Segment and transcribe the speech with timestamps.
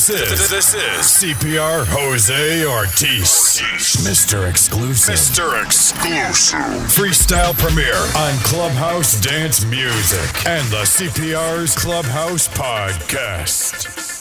[0.00, 3.60] This is, this is CPR Jose Ortiz.
[4.00, 4.48] Mr.
[4.48, 5.14] Exclusive.
[5.14, 5.62] Mr.
[5.62, 6.56] Exclusive.
[6.88, 14.20] Freestyle premiere on Clubhouse Dance Music and the CPR's Clubhouse Podcast.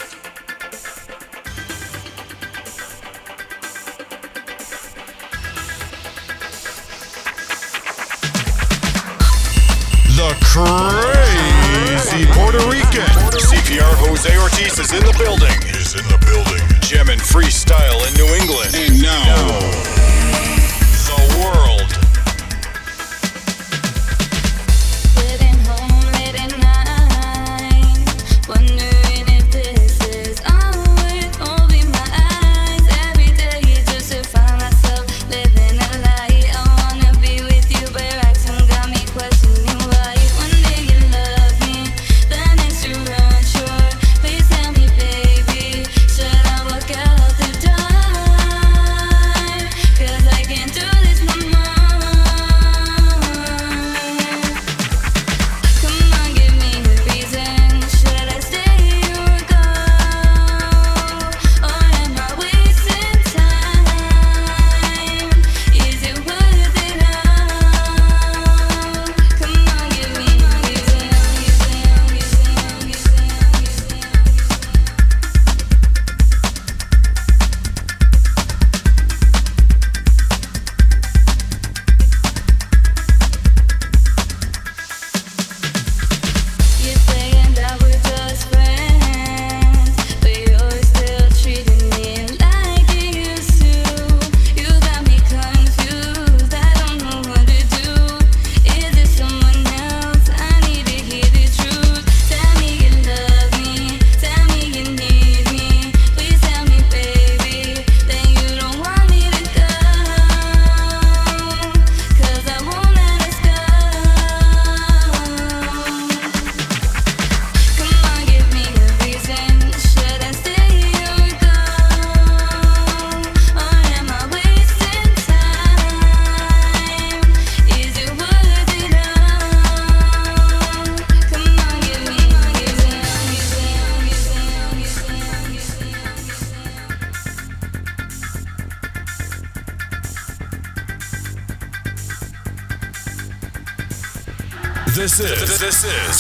[10.20, 13.08] the crazy Puerto Rican.
[13.40, 15.69] CPR Jose Ortiz is in the building
[17.30, 18.39] freestyle in New England.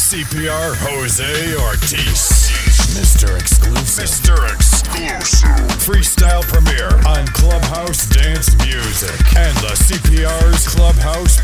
[0.10, 2.50] CPR Jose Ortiz.
[2.98, 3.40] Mr.
[3.40, 4.10] Exclusive.
[4.10, 4.56] Mr.
[4.56, 5.46] Exclusive.
[5.86, 11.39] Freestyle premiere on Clubhouse Dance Music and the CPR's Clubhouse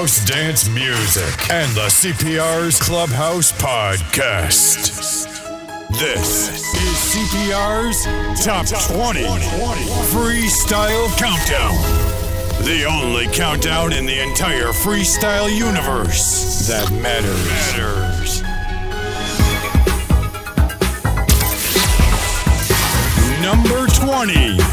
[0.00, 5.28] house dance music and the CPR's Clubhouse Podcast.
[5.90, 8.06] This is CPR's
[8.42, 8.64] Top
[8.94, 9.24] 20
[10.08, 11.76] Freestyle Countdown.
[12.64, 18.40] The only countdown in the entire freestyle universe that matters.
[23.42, 24.69] Number 20.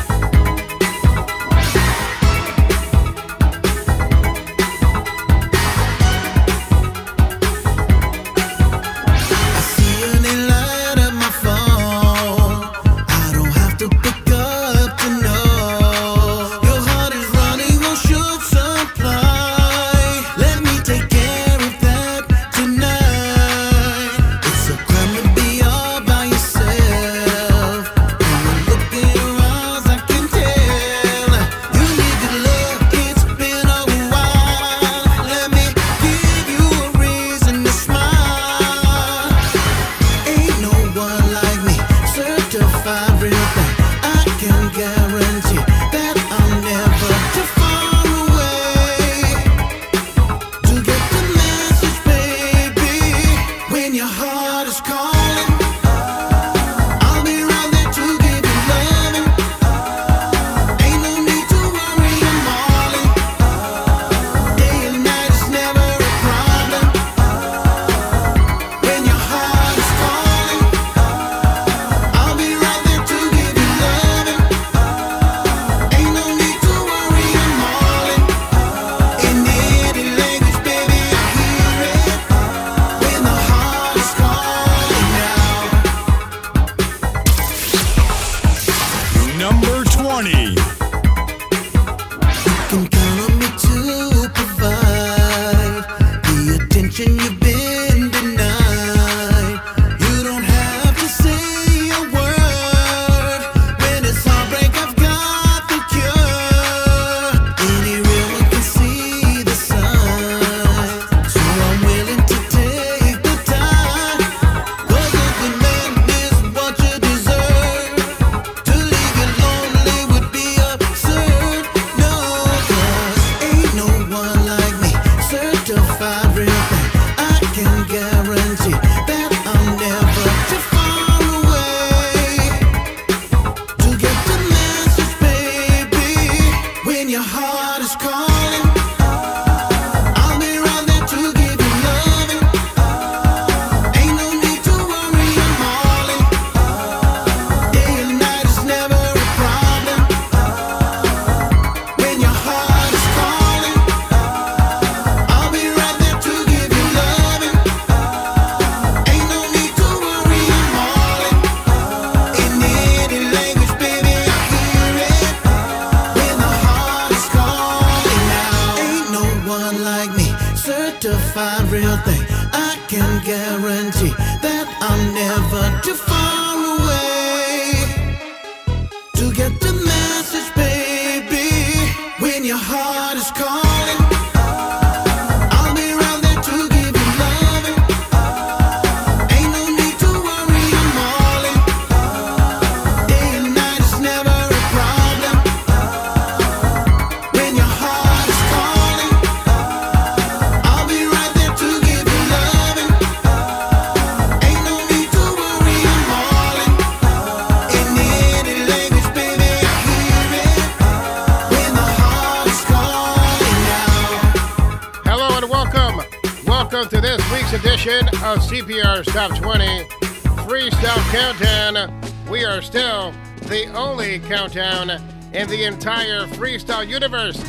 [225.47, 227.41] the entire freestyle universe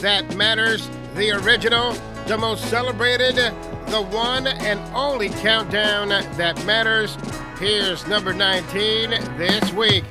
[0.00, 1.92] that matters, the original,
[2.26, 7.16] the most celebrated, the one and only countdown that matters.
[7.58, 10.04] Here's number 19 this week.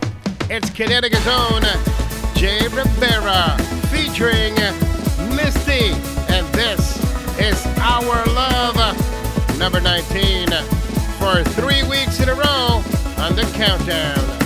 [0.50, 1.62] It's Connecticut's own
[2.36, 3.56] Jay Rivera
[3.92, 4.56] featuring
[5.36, 5.94] Misty,
[6.34, 6.98] and this
[7.40, 10.48] is Our Love, number 19,
[11.20, 12.84] for three weeks in a row
[13.18, 14.37] on the countdown.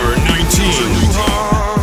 [0.00, 1.79] Number 19.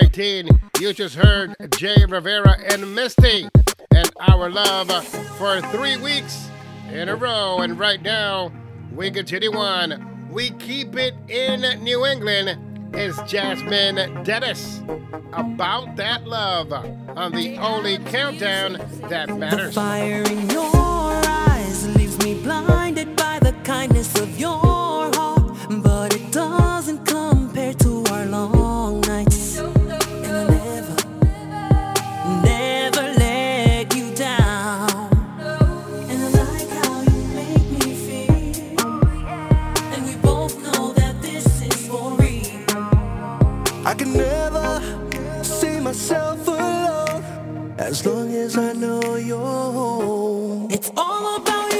[0.00, 0.60] 2019.
[0.80, 3.48] You just heard Jay Rivera and Misty
[3.94, 4.90] and Our Love
[5.38, 6.48] for three weeks
[6.90, 7.60] in a row.
[7.60, 8.52] And right now,
[8.94, 10.28] we continue on.
[10.30, 12.94] We keep it in New England.
[12.94, 14.82] Is Jasmine Dennis
[15.32, 18.74] about that love on the only countdown
[19.08, 19.74] that matters?
[19.74, 24.75] The fire in your eyes leaves me blinded by the kindness of your.
[47.86, 50.66] As long as I know you're home.
[50.72, 51.75] It's all about you.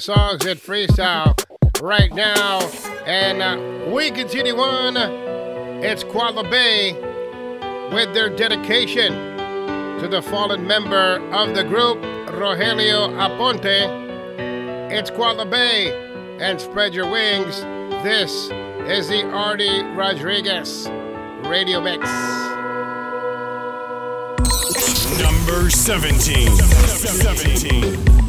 [0.00, 1.36] songs at Freestyle
[1.82, 2.60] right now.
[3.04, 4.96] And uh, we continue on.
[5.84, 6.92] It's Kuala Bay
[7.92, 9.12] with their dedication
[10.00, 11.98] to the fallen member of the group,
[12.32, 14.90] Rogelio Aponte.
[14.90, 15.92] It's Kuala Bay
[16.40, 17.60] and spread your wings.
[18.02, 18.50] This
[18.88, 20.88] is the Artie Rodriguez
[21.44, 22.08] Radio Mix.
[25.20, 26.48] Number 17.
[26.48, 27.56] 17.
[27.56, 28.21] 17.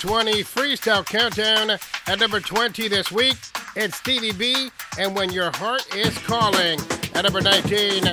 [0.00, 1.70] 20 freestyle countdown.
[2.06, 3.36] At number 20 this week,
[3.74, 6.78] it's Stevie B and When Your Heart Is Calling.
[7.14, 8.04] At number 19,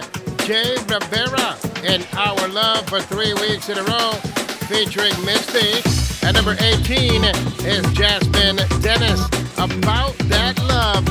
[0.46, 4.14] Jay Rivera and Our Love for three weeks in a row,
[4.68, 5.82] featuring Misty.
[6.26, 7.24] At number 18
[7.66, 9.24] is Jasmine Dennis,
[9.58, 11.08] About That Love.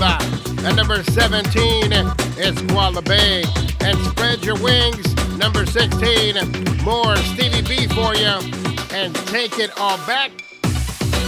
[0.64, 1.92] At number 17
[2.36, 3.44] is Koala Bay
[3.80, 5.14] and Spread Your Wings.
[5.38, 6.34] Number 16,
[6.82, 8.40] more Stevie B for you
[8.92, 10.43] and Take It All Back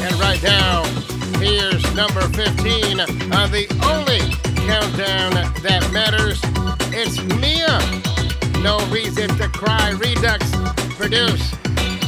[0.06, 0.84] and right now,
[1.38, 4.20] here's number 15 of the only
[4.66, 6.40] countdown that matters.
[6.92, 7.80] It's Mia.
[8.62, 10.50] No Reason to Cry Redux,
[10.96, 11.54] produced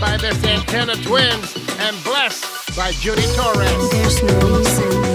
[0.00, 3.90] by the Santana Twins and blessed by Judy Torres.
[3.90, 5.07] There's no reason.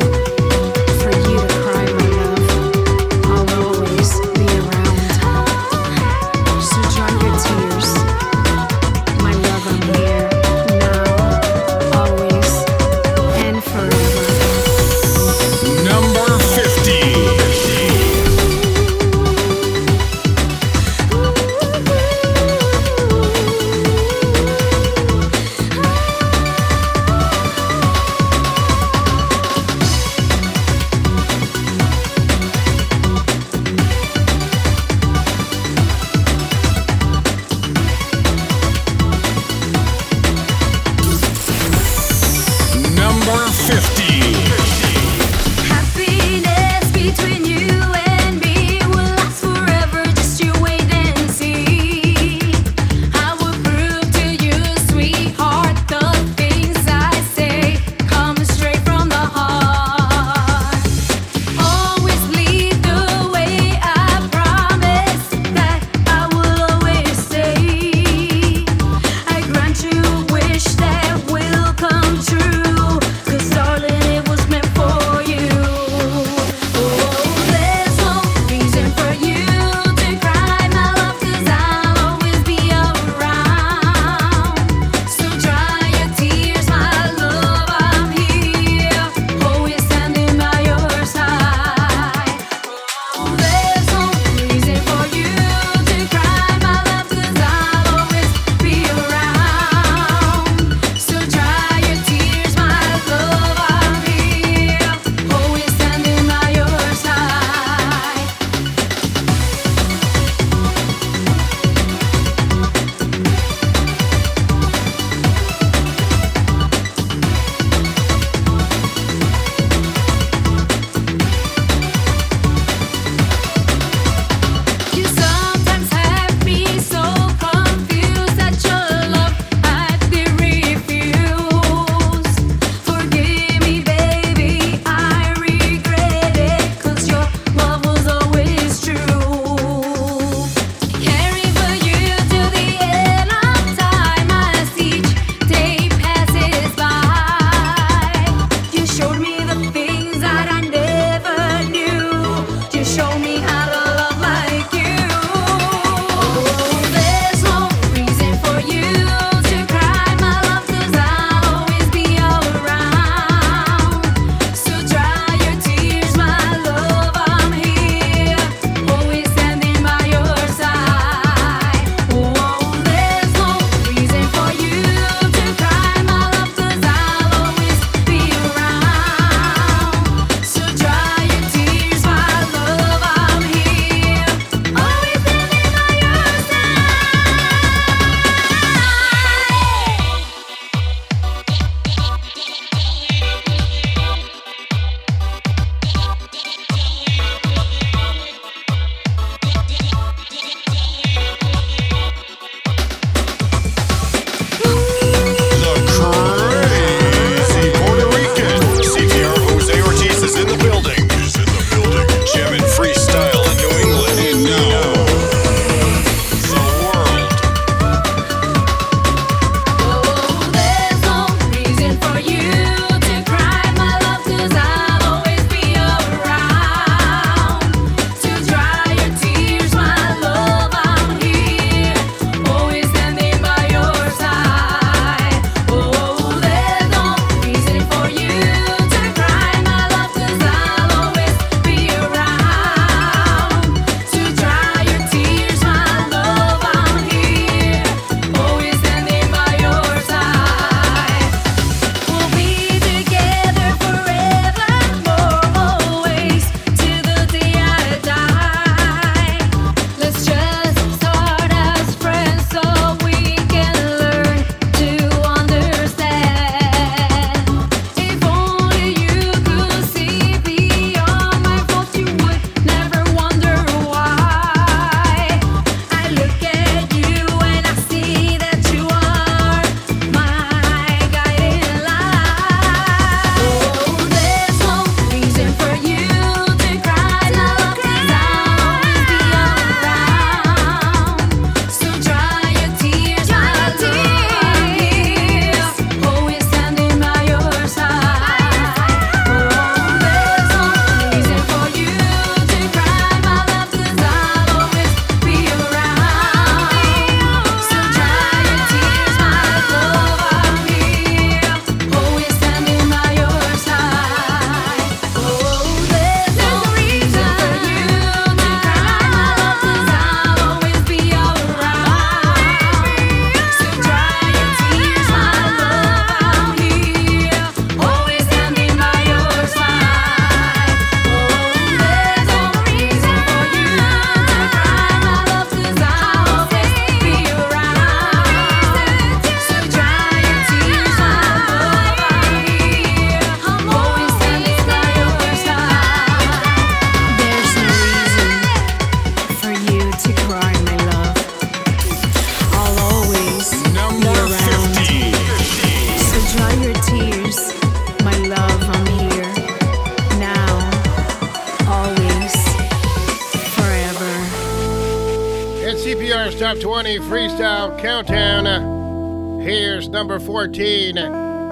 [370.03, 370.97] number 14.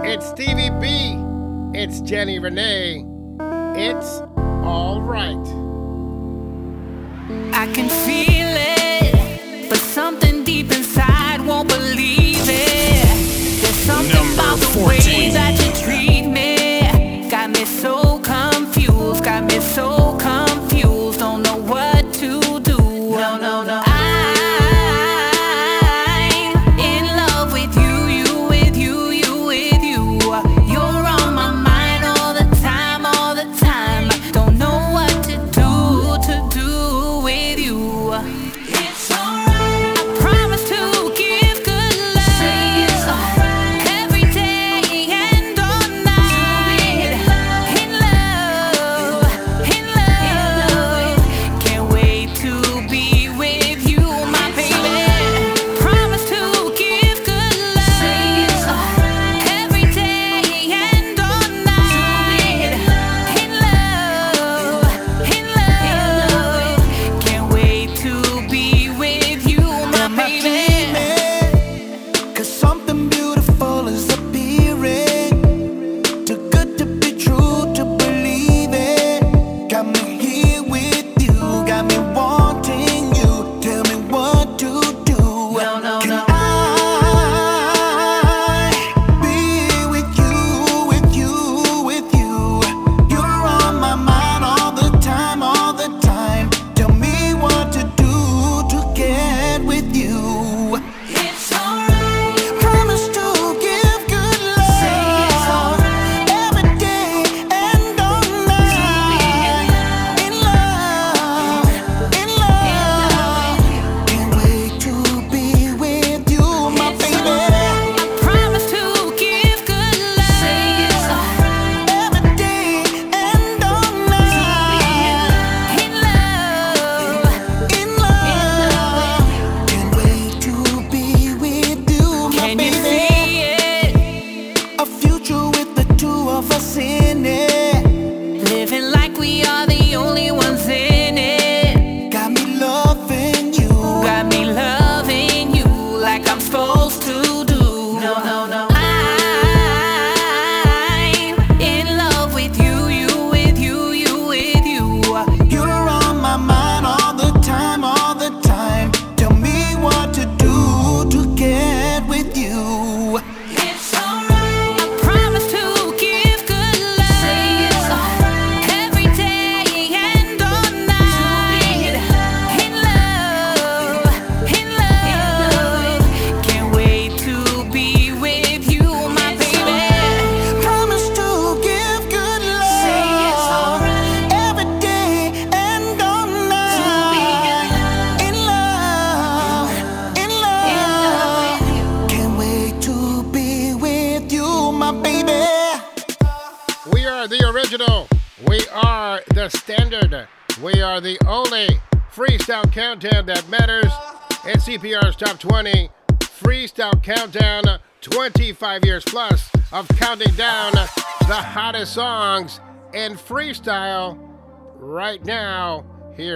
[0.03, 1.15] It's Stevie B.
[1.73, 3.00] It's Jenny Renee.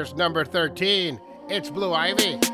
[0.05, 1.19] Here's number 13.
[1.49, 2.44] It's Blue Ivy.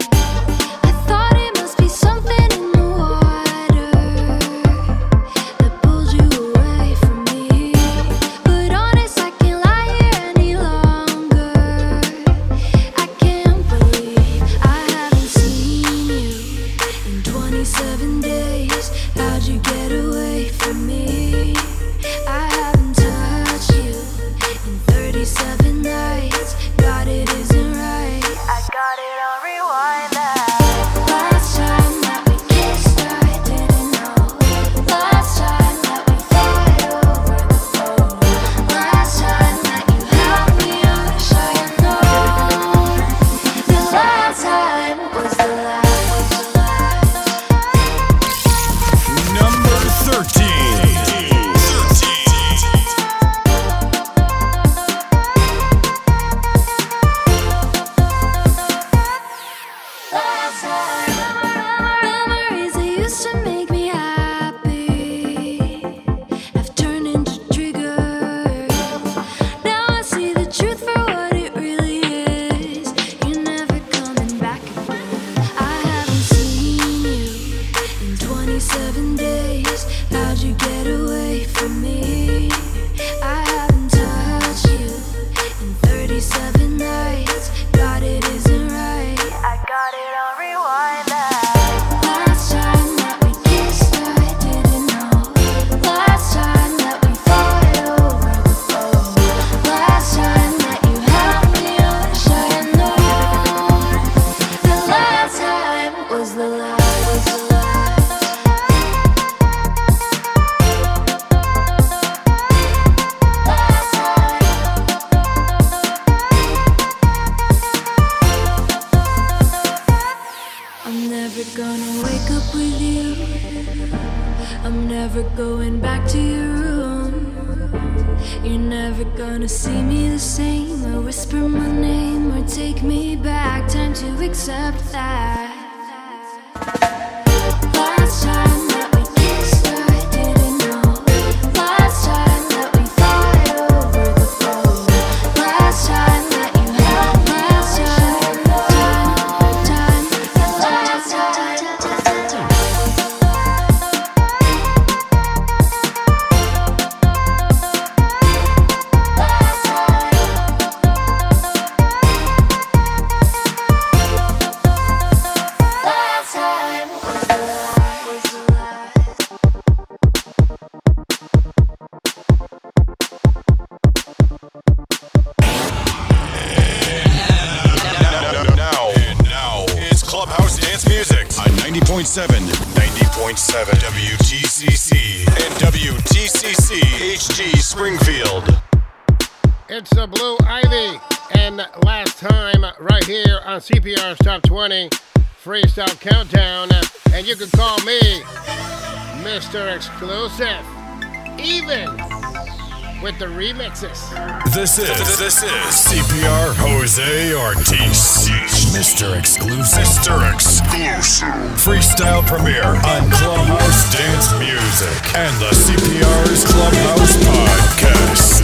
[203.71, 204.09] Texas.
[204.53, 205.51] This is this is
[205.87, 208.27] CPR Jose Ortiz,
[208.75, 209.17] Mr.
[209.17, 210.33] Exclusive, Mr.
[210.33, 218.40] Exclusive, freestyle premiere on Clubhouse Dance Music and the CPR's Clubhouse Podcast.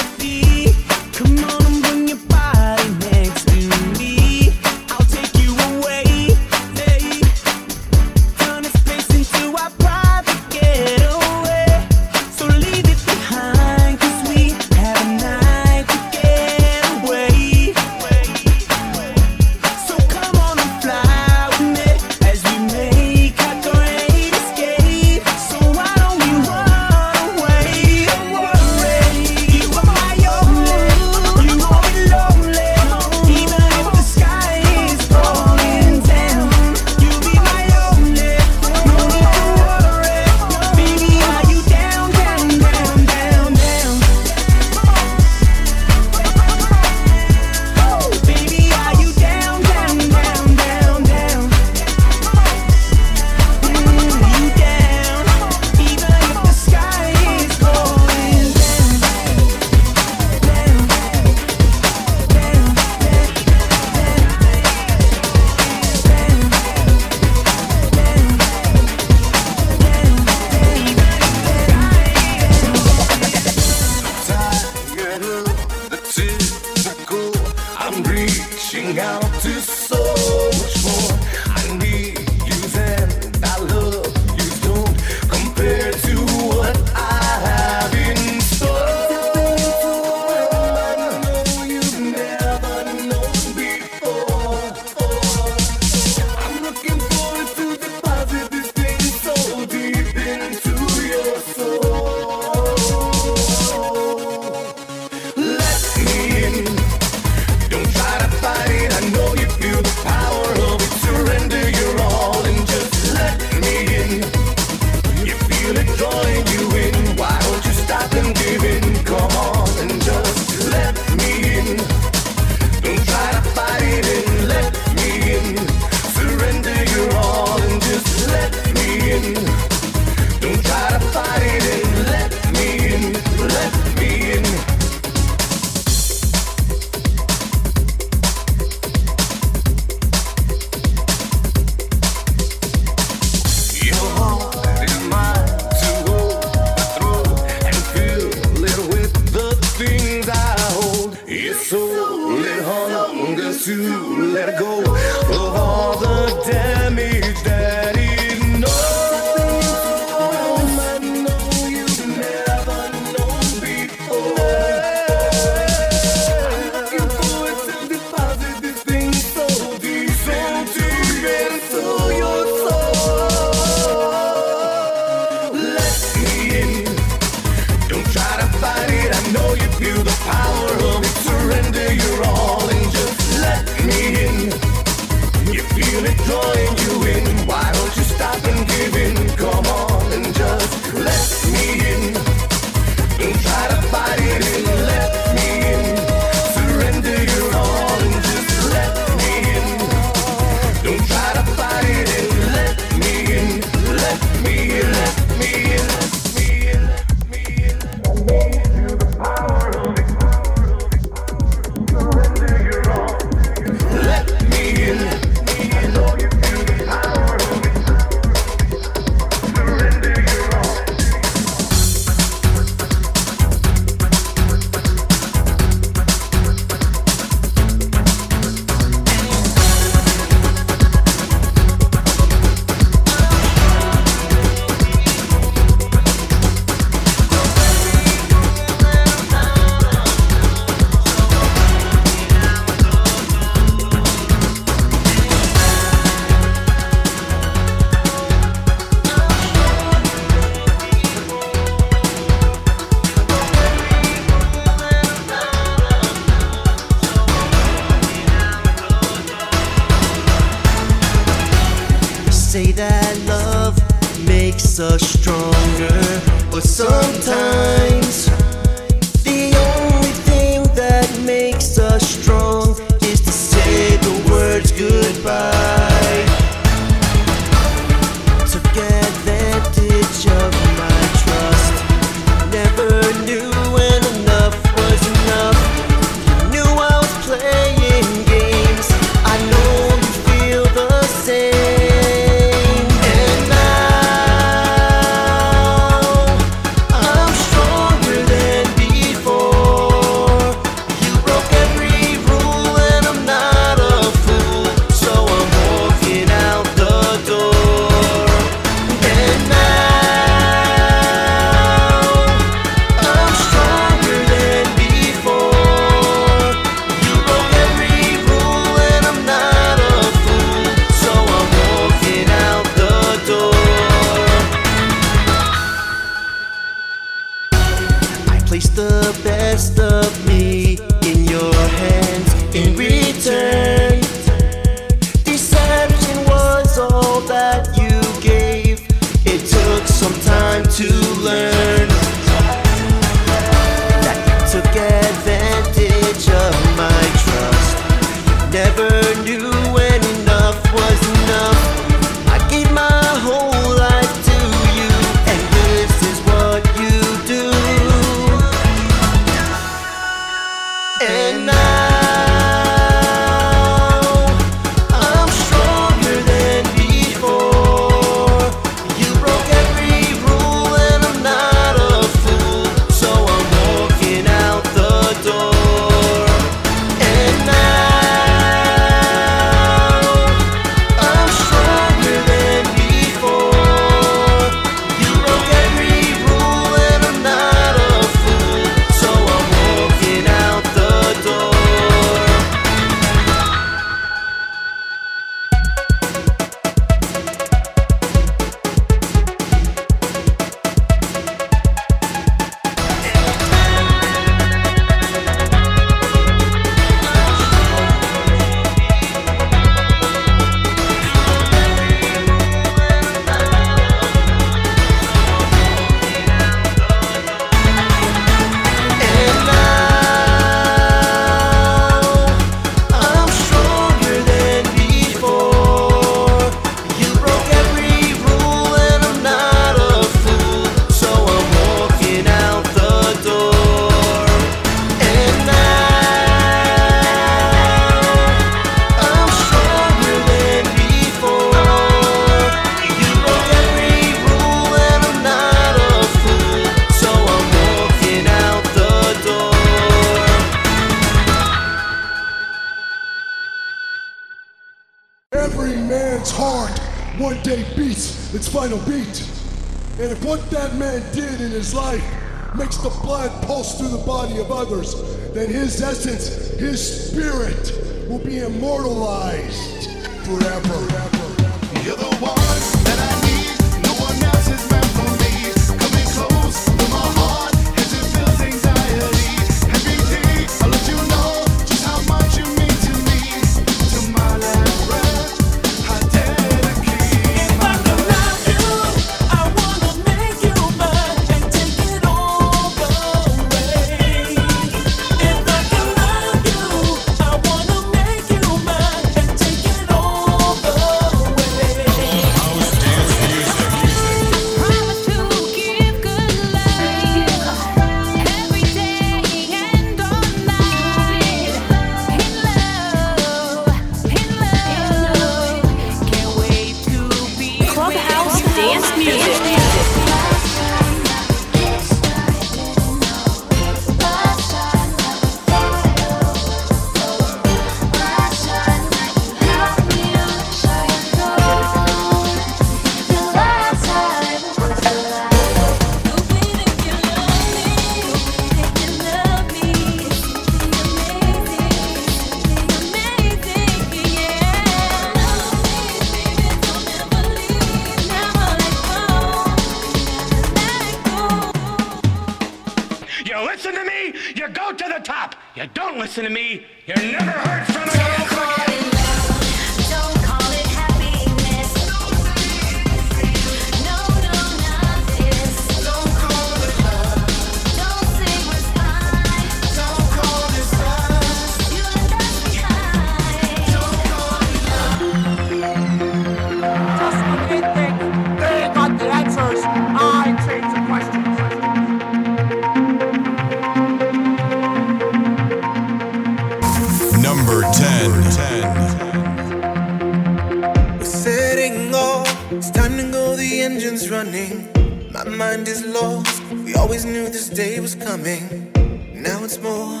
[595.76, 596.42] is lost.
[596.64, 598.72] We always knew this day was coming.
[599.12, 600.00] Now it's more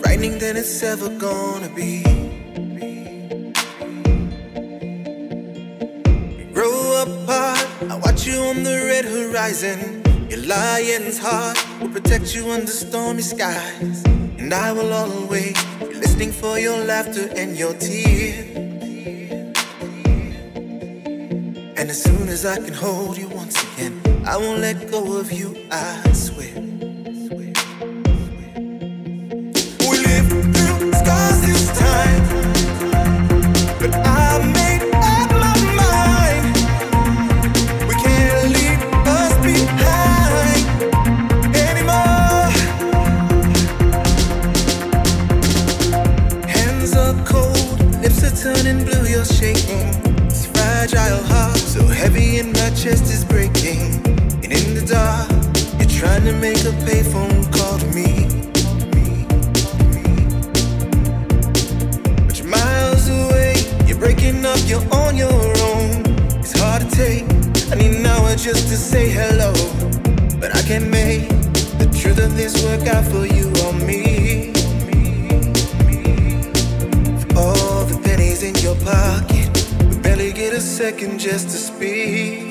[0.00, 2.02] frightening than it's ever gonna be.
[6.38, 7.66] We grow apart.
[7.92, 10.02] I watch you on the red horizon.
[10.30, 14.02] Your lion's heart will protect you under stormy skies.
[14.40, 18.56] And I will always be listening for your laughter and your tears.
[21.78, 24.05] And as soon as I can hold you once again.
[24.28, 26.65] I won't let go of you, I swear.
[80.76, 82.45] second just to speak.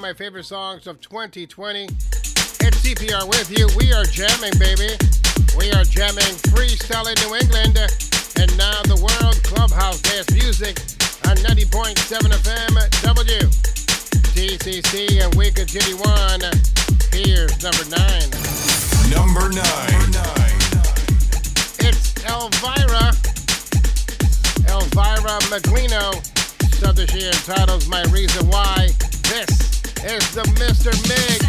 [0.00, 1.84] of my favorite songs of 2020.
[1.84, 3.68] It's CPR with you.
[3.76, 4.96] We are jamming, baby.
[5.58, 7.76] We are jamming freestyling New England
[8.40, 10.80] and now the world clubhouse dance music
[11.28, 12.72] on 90.7 FM
[13.02, 13.40] W
[14.32, 16.40] TCC and we continue on.
[17.12, 18.28] Here's number nine.
[19.12, 19.92] Number nine.
[19.92, 20.60] Number nine.
[21.84, 23.12] It's Elvira.
[24.64, 26.14] Elvira Maglino.
[26.80, 28.88] So this she entitles My Reason Why.
[29.28, 29.69] This
[30.02, 30.92] it's the Mr.
[31.08, 31.42] Mig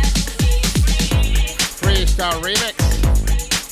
[1.80, 2.76] Freestyle Remix.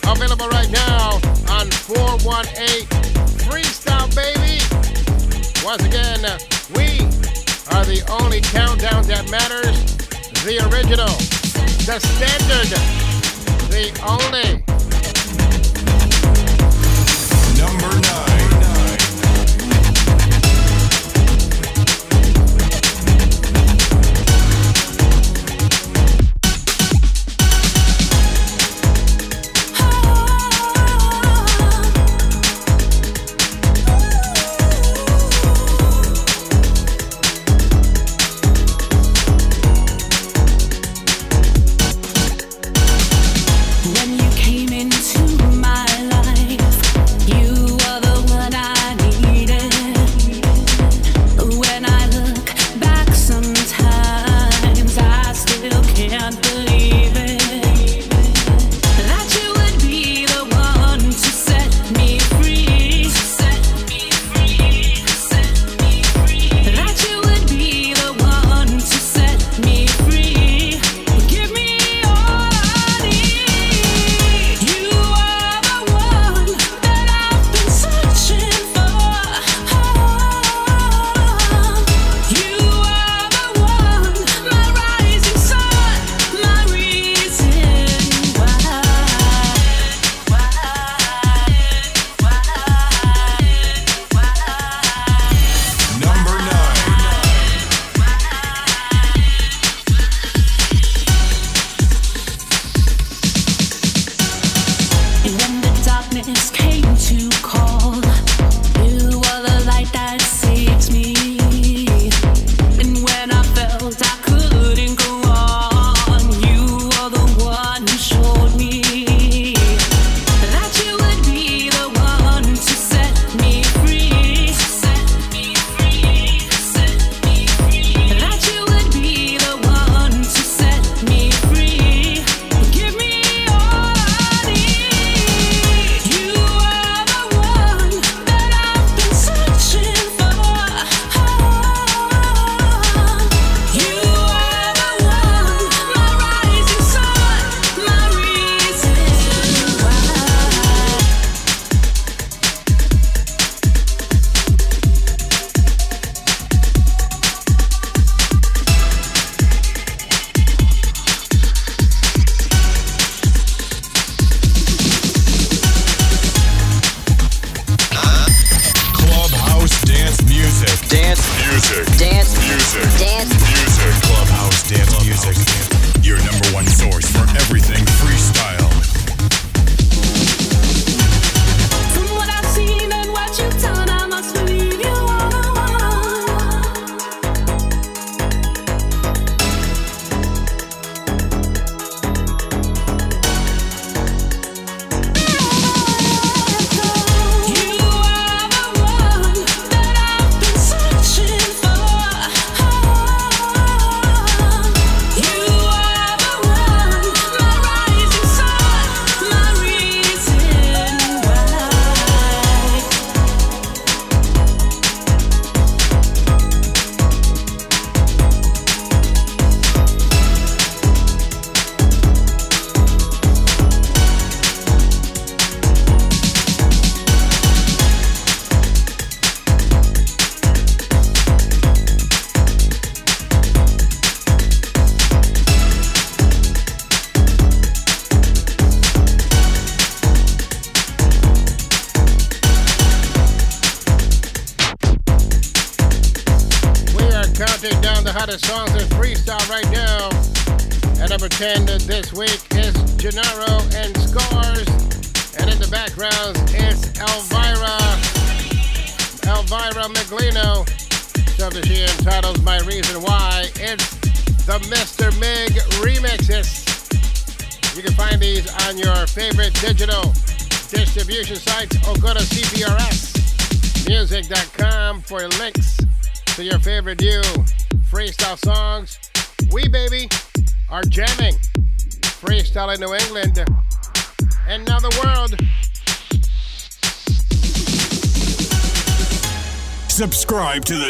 [0.10, 1.16] Available right now
[1.52, 2.88] on 418
[3.44, 4.64] Freestyle Baby.
[5.66, 6.22] Once again,
[6.76, 7.04] we
[7.76, 9.98] are the only countdown that matters.
[10.46, 11.12] The original,
[11.86, 12.70] the standard,
[13.70, 14.69] the only.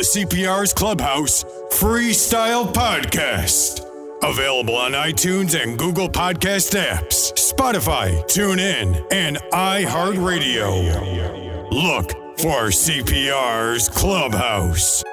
[0.09, 3.85] CPR's Clubhouse Freestyle Podcast.
[4.23, 11.69] Available on iTunes and Google Podcast apps, Spotify, TuneIn, and iHeartRadio.
[11.71, 12.09] Look
[12.39, 15.03] for CPR's Clubhouse.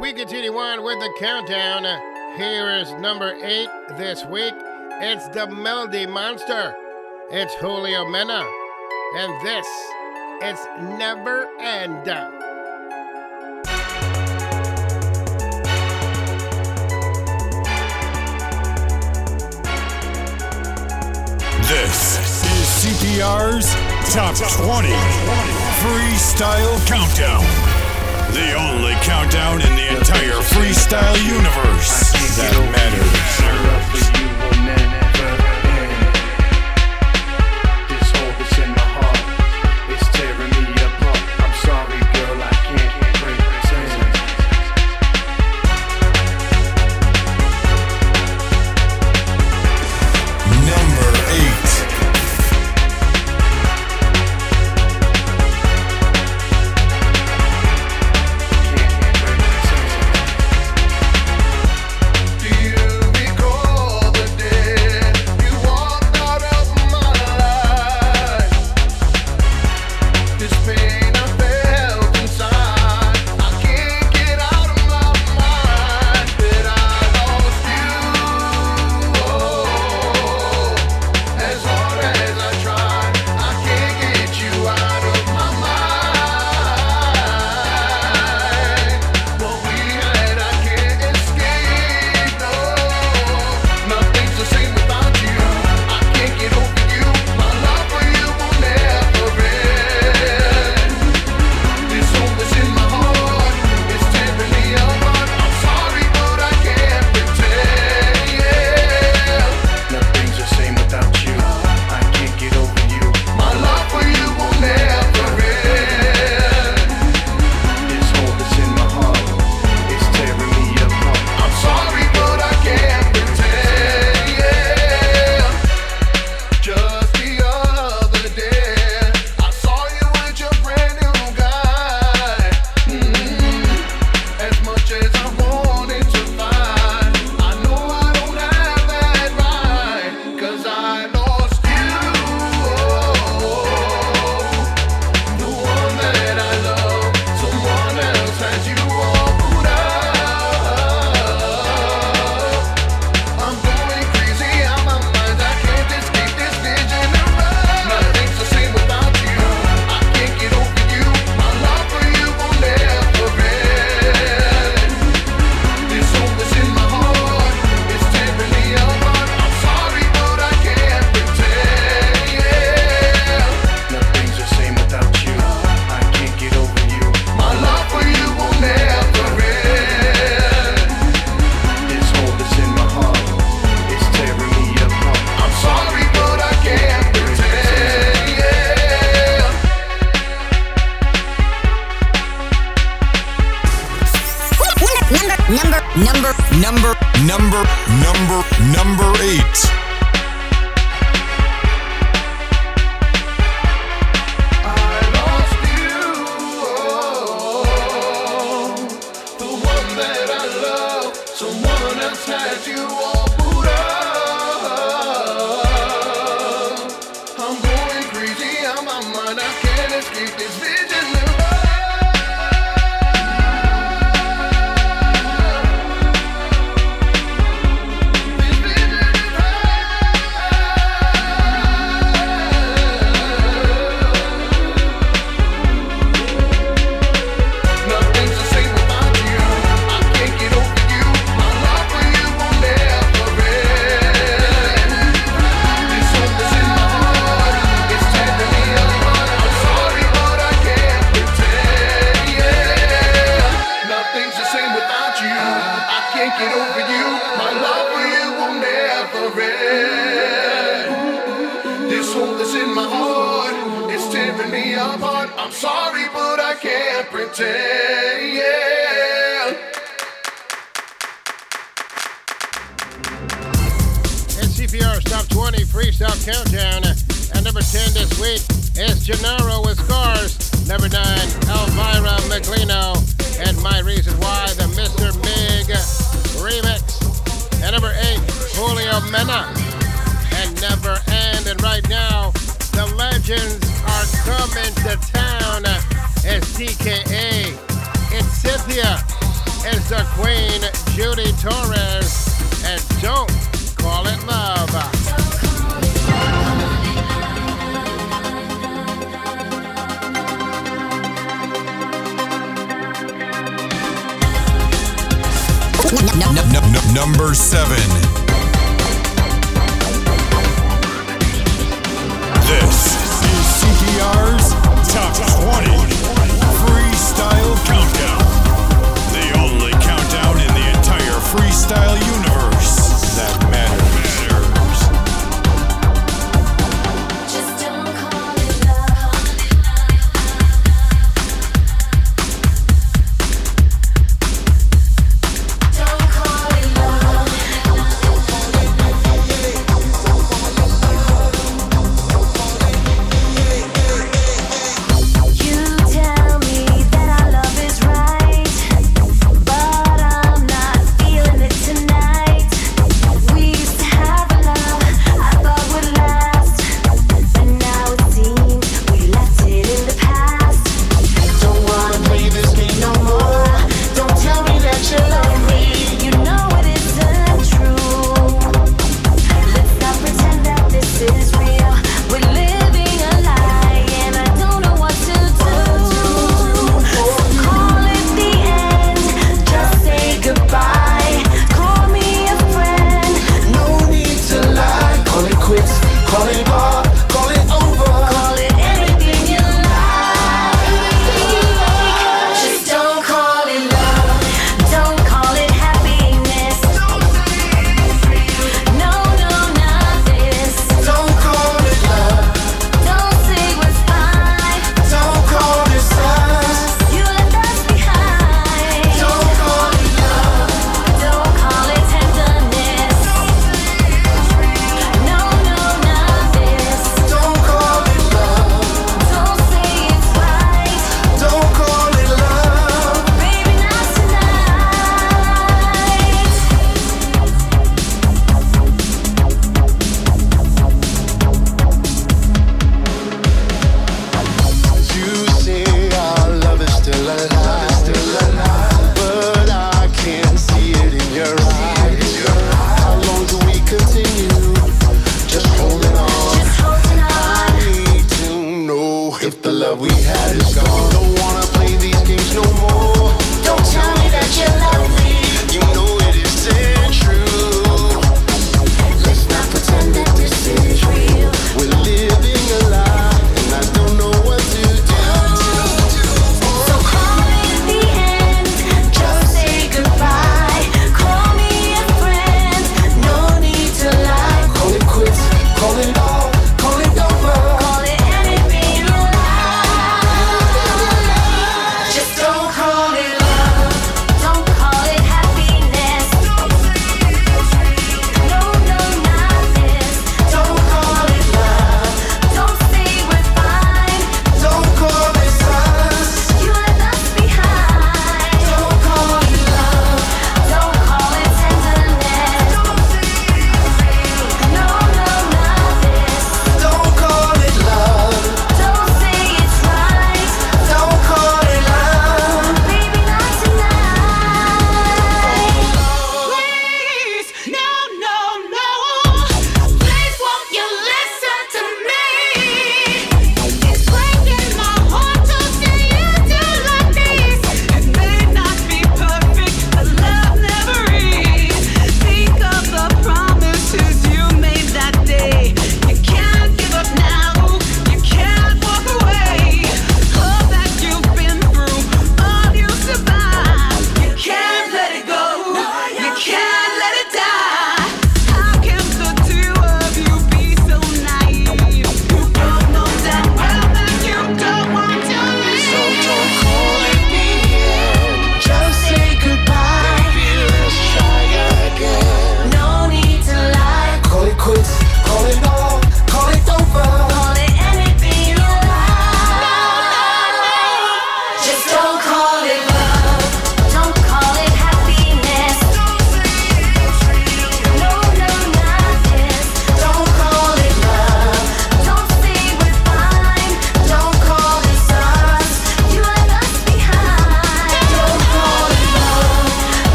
[0.00, 1.84] We continue on with the countdown.
[2.38, 3.68] Here is number eight
[3.98, 4.54] this week.
[5.02, 6.74] It's the Melody Monster.
[7.30, 8.42] It's Julio Mena.
[9.16, 9.66] And this
[10.42, 10.58] is
[10.98, 12.08] Never End.
[21.84, 23.68] This is CPR's
[24.14, 24.88] Top 20
[25.84, 27.44] Freestyle Countdown.
[28.32, 33.34] The only countdown in the entire freestyle universe that matters.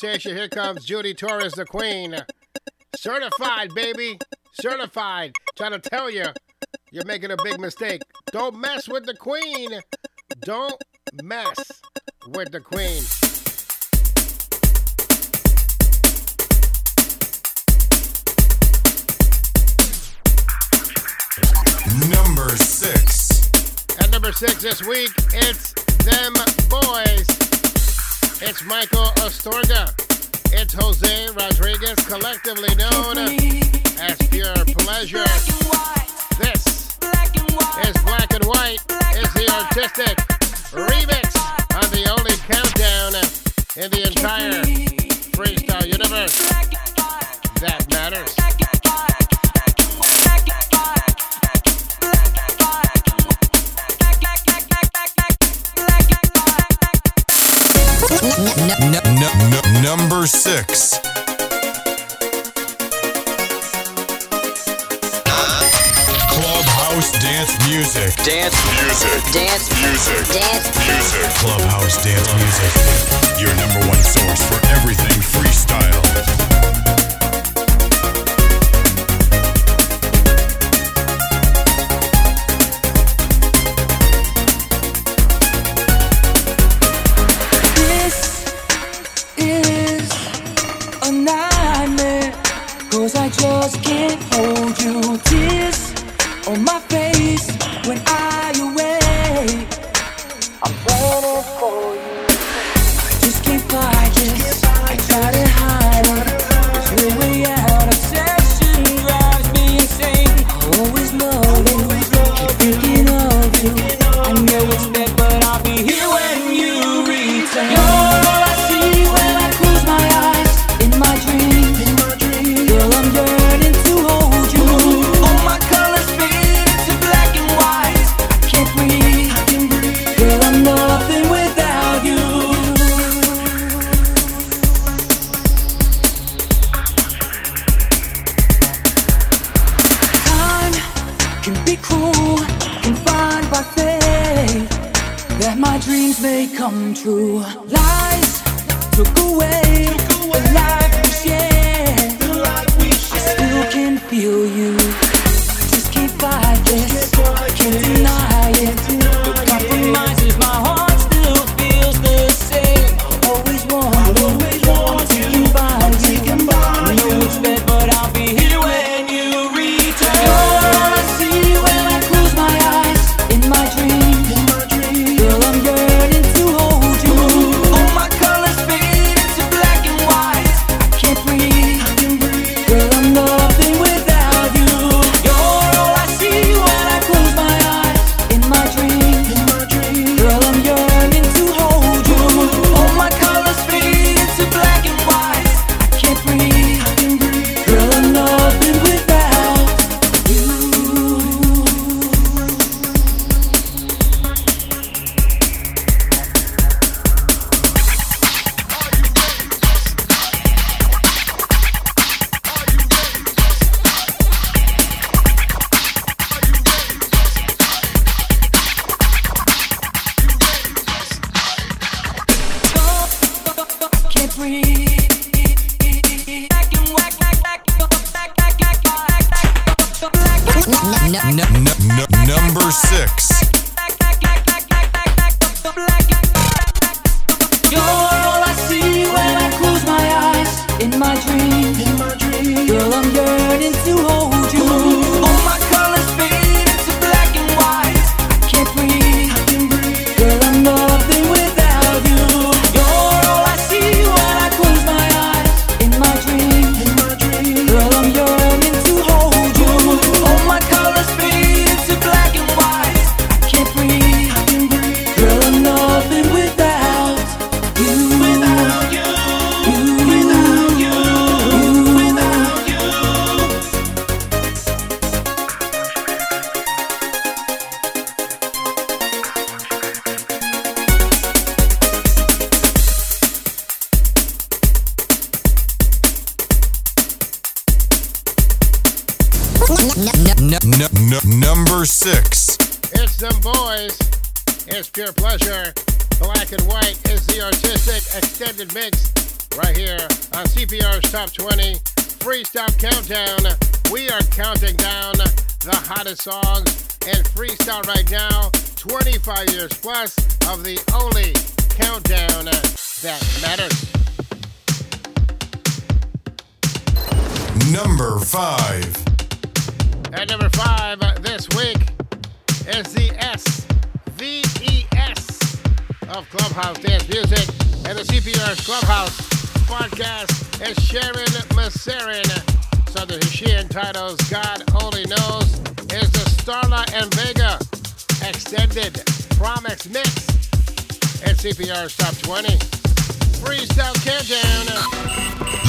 [0.00, 0.34] conversation.
[0.34, 2.16] Here comes Judy Torres, the queen.
[2.96, 4.18] Certified, baby.
[4.54, 5.34] Certified.
[5.56, 6.26] Trying to tell you,
[6.90, 8.00] you're making a big mistake.
[8.32, 9.80] Don't mess with the queen.
[10.40, 10.80] Don't
[11.22, 11.82] mess
[12.28, 13.02] with the queen.
[22.08, 23.50] Number six.
[23.98, 25.69] At number six this week, it's
[28.60, 29.88] it's Michael Astorga.
[30.52, 33.16] It's Jose Rodriguez, collectively known
[33.98, 35.24] as Pure Pleasure.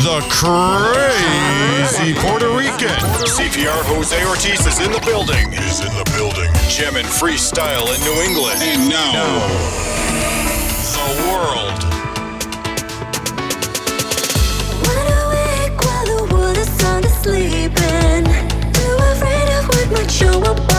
[0.04, 2.90] the crazy Puerto Rican.
[3.30, 5.54] CPR Jose Ortiz is in the building.
[5.54, 6.50] Is in the building.
[6.70, 8.58] Jamming freestyle in New England.
[8.62, 9.92] And now, now
[10.98, 11.78] the world.
[17.22, 18.26] Sleeping.
[18.74, 20.71] Too afraid of what might show up.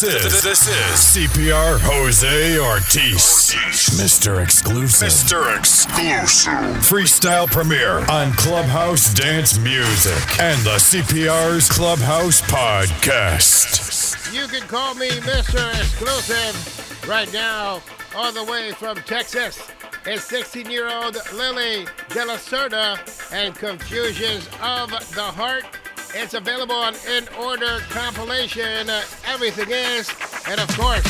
[0.00, 3.52] This is this is CPR Jose Ortiz,
[3.98, 4.40] Mr.
[4.40, 5.58] Exclusive, Mr.
[5.58, 6.52] Exclusive,
[6.86, 14.32] freestyle premiere on Clubhouse Dance Music and the CPR's Clubhouse Podcast.
[14.32, 15.68] You can call me Mr.
[15.80, 17.82] Exclusive right now,
[18.14, 19.68] all the way from Texas.
[20.06, 22.96] It's 16 year old Lily De La Cerda
[23.32, 25.64] and Confusions of the Heart.
[26.14, 28.88] It's available on In Order compilation.
[29.26, 30.10] Everything is,
[30.48, 31.02] and of course,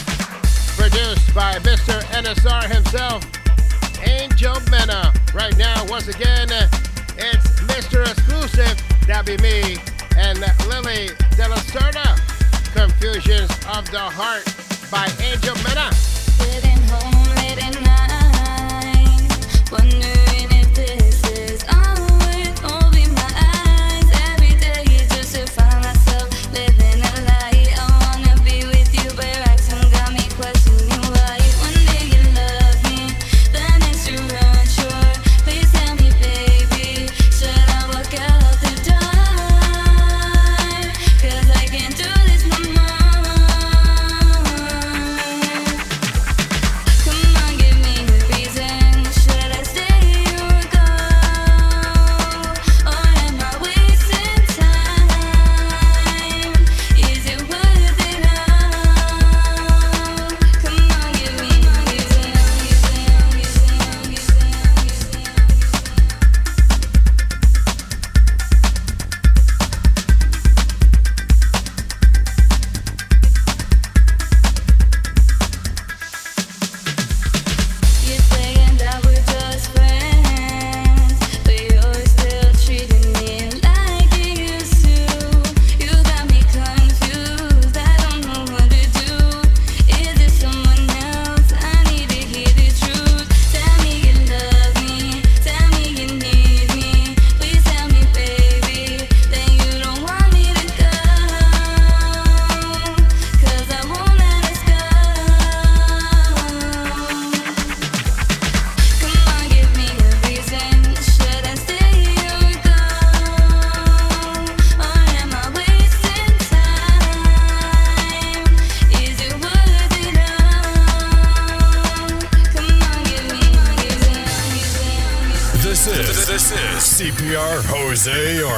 [0.77, 2.01] produced by Mr.
[2.11, 3.25] NSR himself,
[4.07, 5.13] Angel Mena.
[5.35, 8.03] Right now, once again, it's Mr.
[8.11, 8.77] Exclusive,
[9.07, 9.79] that be me,
[10.17, 12.19] and Lily De La Cerda.
[12.75, 14.45] Confusions of the Heart
[14.91, 15.91] by Angel Mena.
[16.91, 17.35] Home
[17.85, 20.18] night, wondering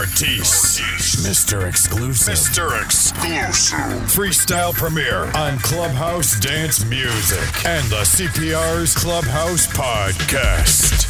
[0.00, 0.80] Ortiz,
[1.26, 1.68] Mr.
[1.68, 2.82] Exclusive, Mr.
[2.82, 11.09] Exclusive, freestyle premiere on Clubhouse Dance Music and the CPR's Clubhouse Podcast.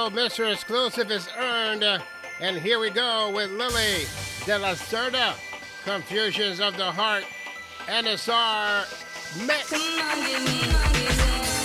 [0.00, 0.50] The Mr.
[0.50, 1.84] Exclusive is earned,
[2.40, 4.06] and here we go with Lily
[4.46, 5.34] De La Cerda.
[5.84, 7.24] Confusions of the Heart,
[7.86, 8.86] NSR
[9.46, 9.70] Mix.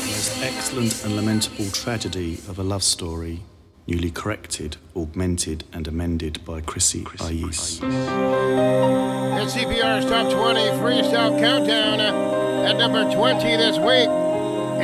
[0.06, 3.40] most excellent and lamentable tragedy of a love story,
[3.88, 7.80] newly corrected, augmented, and amended by Chrissy Ayes.
[7.82, 12.02] It's CPR's Top 20 Freestyle Countdown.
[12.02, 14.10] uh, At number 20 this week,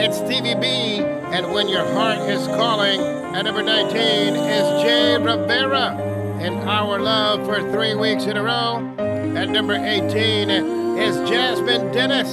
[0.02, 1.03] it's Stevie B
[1.36, 3.20] and When Your Heart Is Calling.
[3.33, 3.95] At number 19
[4.35, 5.95] is Jay Rivera
[6.41, 8.95] and Our Love for three weeks in a row.
[9.35, 12.29] At number 18 is Jasmine Dennis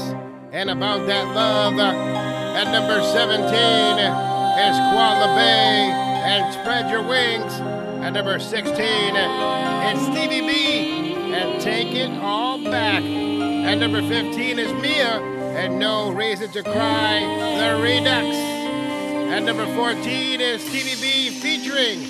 [0.53, 1.79] and About That Love.
[1.79, 5.91] At number 17 is Koala Bay
[6.27, 7.53] and Spread Your Wings.
[8.03, 13.05] At number 16, it's Stevie B and Take It All Back.
[13.05, 15.21] At number 15 is Mia
[15.57, 17.21] and No Reason to Cry,
[17.57, 18.48] The Redux.
[19.29, 22.01] At number 14 is Stevie B featuring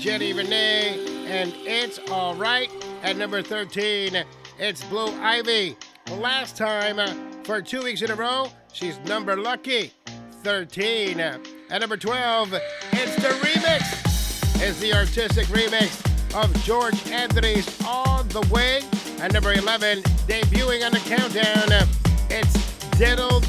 [0.00, 2.70] Jenny Renee and It's Alright.
[3.02, 4.22] At number 13,
[4.58, 5.78] it's Blue Ivy.
[6.18, 6.98] Last time
[7.42, 9.94] for two weeks in a row, she's number lucky
[10.42, 11.18] 13.
[11.18, 11.40] At
[11.80, 12.52] number 12,
[12.92, 14.62] it's the remix.
[14.62, 16.04] It's the artistic remix
[16.34, 18.82] of George Anthony's All the Way.
[19.20, 21.88] At number 11, debuting on the countdown,
[22.28, 23.40] it's Diddle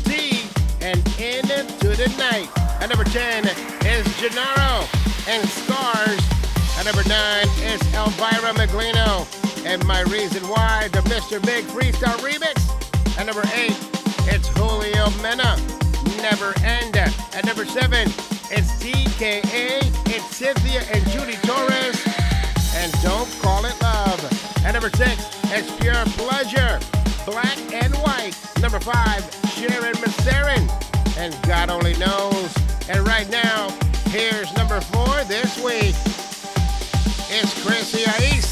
[0.82, 2.50] and Into the Night.
[2.82, 3.46] At number 10
[3.86, 4.86] is Gennaro
[5.28, 6.20] and Scars.
[6.78, 9.28] At number 9 is Elvira Maglino
[9.66, 11.44] and My Reason Why, the Mr.
[11.46, 12.58] Big Freestyle Remix.
[13.20, 13.76] At number 8,
[14.34, 15.58] it's Julio Mena,
[16.22, 16.96] Never End.
[16.96, 18.08] At number 7,
[18.52, 22.00] it's TKA, it's Cynthia and Judy Torres,
[22.76, 24.66] and Don't Call It Love.
[24.66, 25.04] At number 6,
[25.52, 26.80] it's Pure Pleasure,
[27.26, 28.38] Black and White.
[28.62, 32.56] Number 5, Sharon Masserin, and God Only Knows.
[32.88, 33.68] And right now,
[34.06, 35.96] here's number 4 this week.
[37.28, 38.48] It's Chrissy Ice.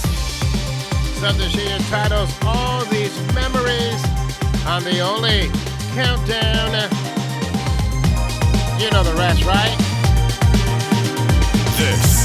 [1.22, 4.04] Something she entitles All These Memories
[4.68, 5.50] on the only
[5.96, 6.74] countdown.
[8.78, 9.78] You know the rest, right?
[11.78, 12.17] This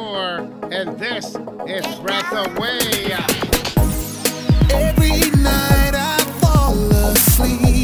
[0.00, 1.34] Moore, and this
[1.66, 3.12] is Breath Away.
[4.70, 7.77] Every night I fall asleep.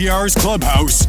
[0.00, 0.99] The CPR's Clubhouse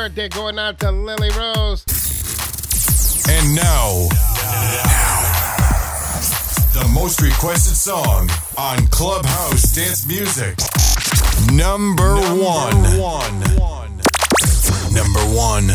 [0.00, 1.84] birthday going out to Lily Rose.
[3.28, 4.80] And now, now,
[6.72, 10.56] The most requested song on Clubhouse Dance Music.
[11.52, 12.80] Number, one.
[12.96, 13.40] One.
[14.94, 15.68] Number one.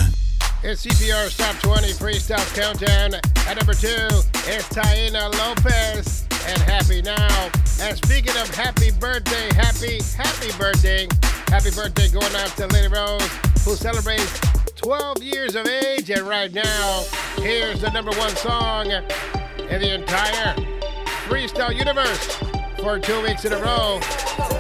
[0.63, 3.13] It's CPR's Top 20 Freestyle Countdown.
[3.47, 4.07] At number two,
[4.49, 7.51] it's Taina Lopez and Happy Now.
[7.79, 11.07] And speaking of happy birthday, happy, happy birthday.
[11.47, 13.21] Happy birthday going out to Lady Rose,
[13.65, 14.39] who celebrates
[14.75, 16.11] 12 years of age.
[16.11, 17.03] And right now,
[17.37, 20.53] here's the number one song in the entire
[21.25, 22.35] freestyle universe
[22.77, 23.99] for two weeks in a row.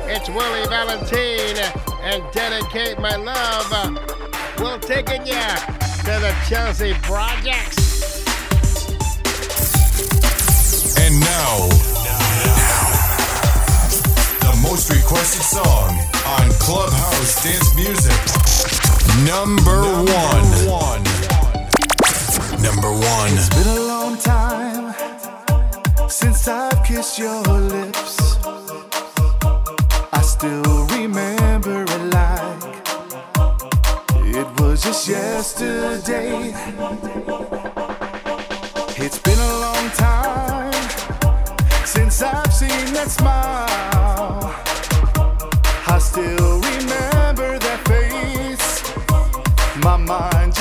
[0.09, 1.55] It's Willie Valentine
[2.01, 3.69] and Dedicate My Love.
[4.57, 8.25] We're taking ya to the Chelsea Projects.
[10.97, 11.67] And now,
[14.41, 18.54] the most requested song on Clubhouse Dance Music.
[19.25, 21.03] Number one.
[22.61, 23.31] Number one.
[23.33, 24.93] It's been a long time
[26.09, 28.37] since I've kissed your lips.
[30.13, 32.63] I still remember it like
[34.35, 36.53] it was just yesterday.
[38.97, 40.73] It's been a long time
[41.85, 44.55] since I've seen that smile.
[45.87, 47.04] I still remember.
[49.85, 50.54] My mind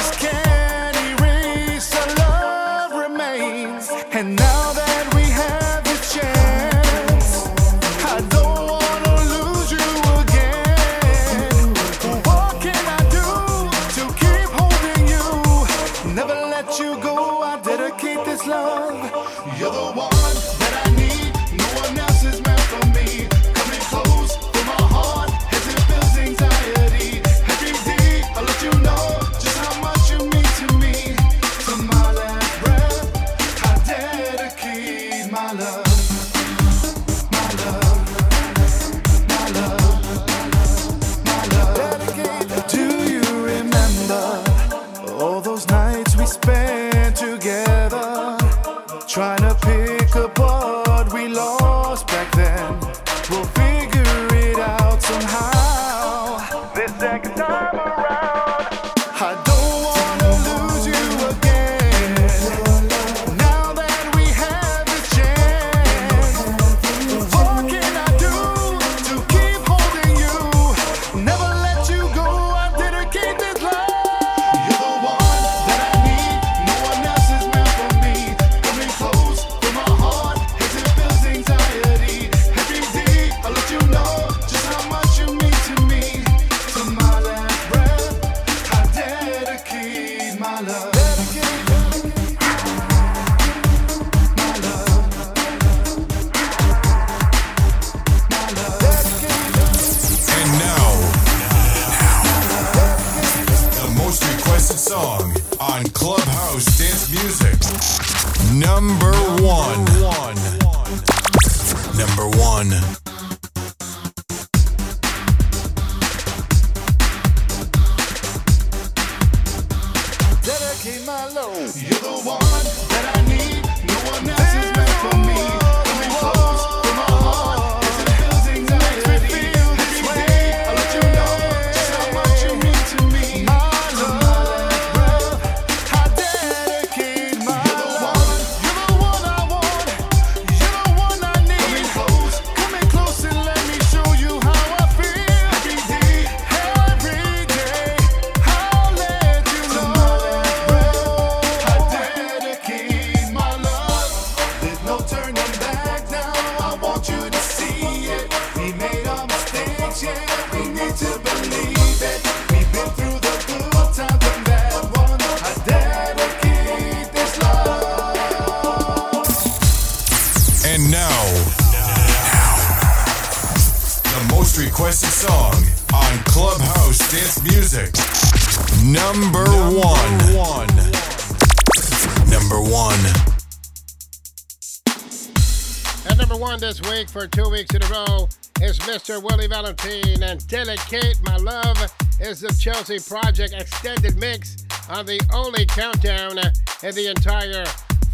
[187.24, 188.28] for two weeks in a row
[188.60, 189.22] is Mr.
[189.22, 191.90] Willie Valentine and Dedicate My Love
[192.20, 197.64] is the Chelsea Project extended mix on the only countdown in the entire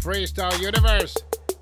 [0.01, 1.17] freestyle universe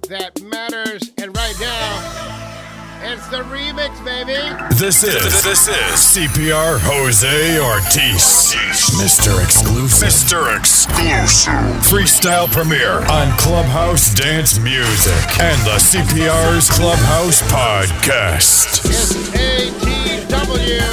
[0.10, 1.12] that matters.
[1.18, 2.69] And right now,
[3.02, 4.36] It's the remix, baby.
[4.76, 5.76] This is this is
[6.12, 8.54] CPR Jose Ortiz,
[9.00, 9.42] Mr.
[9.42, 10.60] Exclusive, Mr.
[10.60, 11.56] Exclusive,
[11.88, 18.84] freestyle premiere on Clubhouse Dance Music and the CPR's Clubhouse Podcast.
[18.84, 20.84] It's ATW,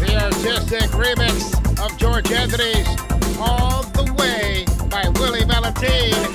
[0.00, 1.54] the artistic remix
[1.84, 2.88] of George Anthony's
[3.38, 6.25] All the Way by Willie Valentine.